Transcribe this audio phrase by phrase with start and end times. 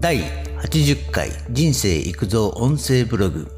[0.00, 0.20] 第
[0.62, 3.48] 80回人生育造音声ブログ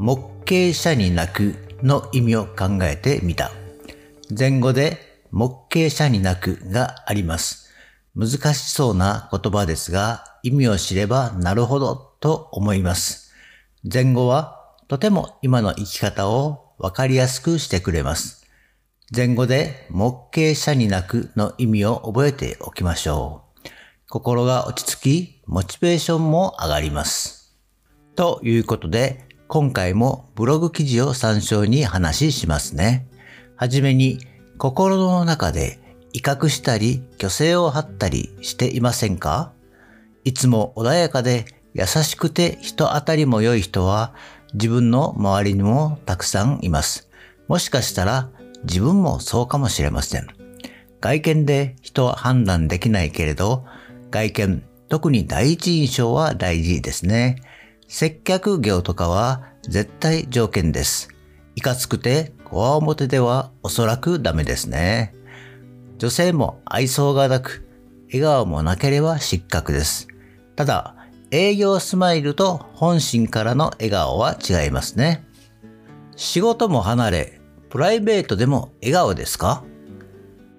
[0.00, 3.52] 木形者に泣くの意味を考えてみた。
[4.36, 4.98] 前後で
[5.30, 7.70] 木形者に泣くがあります。
[8.16, 13.32] 難しそうな言葉ですが意味を知ればなるほどと思います。
[13.84, 18.44] 前後はとても今の生き方をわかりやすくしてくれます。
[19.14, 23.44] 前後で木形者に泣くの意味を覚えておきましょう。
[24.08, 27.54] 心が落ち着き、モチベーションも上がります。
[28.16, 33.06] ということで、今回もブログ記事を参照に話しますね。
[33.56, 34.20] はじめに、
[34.56, 35.78] 心の中で
[36.12, 39.52] 威嚇したり虚勢を張ったりしていませんか？
[40.24, 44.14] いつも穏やかで優しくて人当たりも良い人は
[44.54, 47.10] 自分の周りにもたくさんいます。
[47.48, 48.30] もしかしたら
[48.62, 50.28] 自分もそうかもしれません。
[51.00, 53.66] 外見で人は判断できないけれど、
[54.10, 54.62] 外見、
[54.94, 57.42] 特に第一印象は大事ですね。
[57.88, 61.08] 接客業とかは絶対条件です。
[61.56, 65.12] いかつくて、こわ表ではおそらくダメですね。
[65.98, 67.66] 女性も愛想がなく、
[68.06, 70.06] 笑顔もなければ失格です。
[70.54, 70.94] ただ、
[71.32, 75.26] 営業スマイルと本心からの笑顔は違いますね。
[76.14, 79.64] 仕事も離れ、プライベートでも笑顔ですか？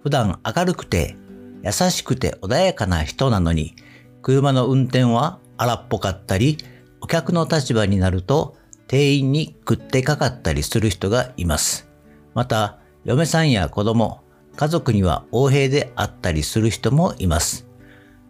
[0.04, 1.16] 普段明るくて
[1.64, 3.78] 優しくて穏やかな人なのに、
[4.26, 6.58] 車の運転は荒っぽかったり、
[7.00, 11.88] お客の立場になると店員に食ってかかったりする人がいます。
[12.34, 14.22] また、嫁さんや子供、
[14.56, 17.68] 家族には横平であったりする人もいます。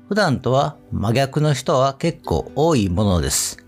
[0.10, 3.66] 普段とは真逆の人は結構多いものです。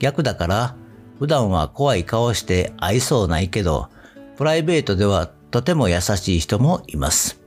[0.00, 0.76] 逆だから、
[1.20, 3.88] 普段は怖い顔して愛想ないけど、
[4.36, 7.40] プライベートではとても優しい人もいます。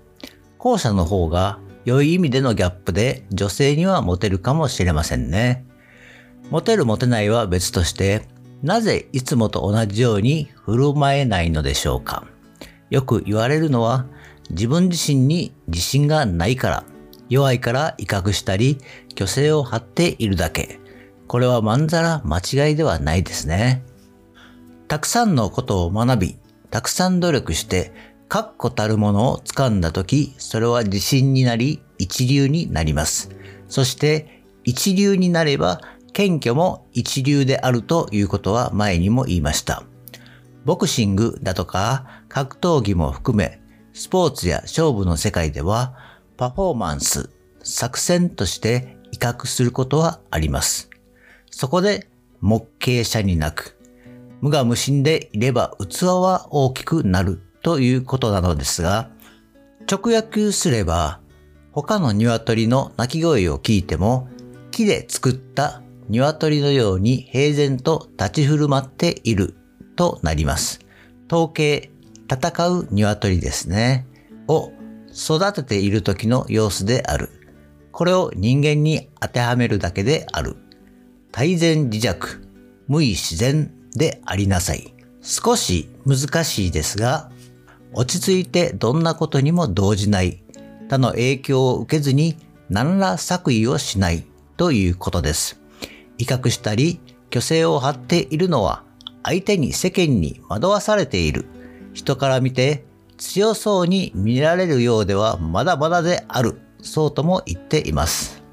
[0.57, 5.65] 後者の方が良い意味でのギャップで女性にはモテるかもしれませんね。
[6.49, 8.27] モテるモテないは別として、
[8.63, 12.25] なぜいつもと同じように振る舞えないのでしょうか。
[12.89, 14.05] よく言われるのは、
[14.49, 16.83] 自分自身に自信がないから、
[17.29, 18.79] 弱いから威嚇したり、
[19.17, 20.79] 虚勢を張っているだけ。
[21.27, 23.83] これはまんざら間違いではないですね。
[24.87, 26.37] たくさんのことを学び、
[26.69, 27.91] たくさん努力して、
[28.27, 33.29] 確固たるものを掴んだとき、それは自信になり、一流になります。
[33.67, 35.81] そして、一流になれば、
[36.13, 39.83] 謙虚も一流であるということは前にも言いました。
[40.63, 43.61] ボクシングだとか、格闘技も含め、
[43.93, 45.95] スポーツや勝負の世界では、
[46.37, 47.29] パフォーマンス、
[47.63, 50.89] 作戦として威嚇することはあります。
[51.51, 52.09] そこで、
[52.41, 53.77] 目形者になく、
[54.41, 59.09] 無我無心でいれば器は大きくなるということなのですが、
[59.91, 61.19] 直訳すれば、
[61.71, 64.29] 他の鶏の鳴き声を聞いても、
[64.69, 69.55] 木で作った鶏のように平然と立ち振る舞っている
[69.95, 70.79] となります。
[71.27, 71.89] 統計、
[72.31, 74.05] 戦う鶏ですね。
[74.47, 74.71] を
[75.11, 77.31] 育てている時の様子である。
[77.91, 80.55] これを人間に当てはめるだけである。
[81.31, 82.47] 大然自弱、
[82.87, 84.93] 無意自然でありなさい。
[85.23, 87.31] 少し難しいですが、
[87.97, 90.43] 落ち着いてどんなことにも動じない、
[90.89, 92.35] 他の影響を受けずに
[92.69, 94.25] 何ら作為をしない
[94.57, 95.61] ということです。
[96.17, 96.99] 威嚇したり、
[97.33, 98.83] 虚勢を張っているのは、
[99.23, 101.45] 相手に世間に惑わされている。
[101.93, 102.85] 人から見て
[103.17, 106.59] 強そうに見られるようではまだまだである。
[106.81, 108.43] そうとも言っています。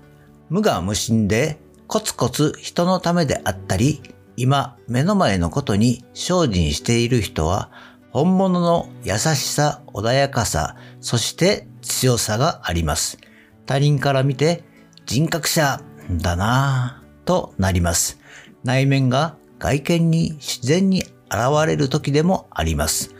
[0.48, 4.02] 無我無心でコツコツ人のためであったり、
[4.36, 7.70] 今目の前のことに精進している人は
[8.12, 13.16] 本物の優しさ、穏やかさ、そして強さがあります。
[13.64, 14.64] 他人から見て
[15.06, 15.80] 人格者
[16.10, 18.20] だなぁとなります。
[18.64, 23.14] 内面が外見に自然に現れる時でもあります。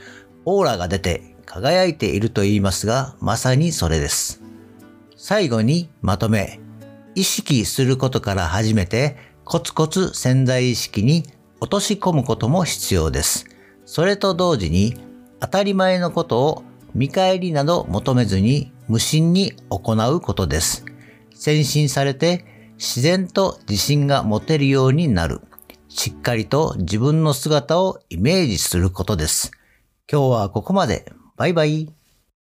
[0.45, 4.43] オーラが出て輝いていると言いますが、まさにそれです。
[5.17, 6.61] 最後にまとめ、
[7.15, 11.25] 意識することから始めて、コツコツ潜在意識に
[11.61, 13.52] 落とし込むことも必要です。
[13.85, 14.97] それと同時に、
[15.41, 16.63] 当たり前のことを
[16.95, 20.85] 見返りなど求めずに無心に行うことです。
[21.35, 22.45] 先進されて
[22.79, 25.41] 自然と自信が持てるようになる。
[25.89, 29.51] しっかりと自分の姿をイメージすることです。
[30.11, 31.13] 今日はここまで。
[31.37, 32.02] バイバイ。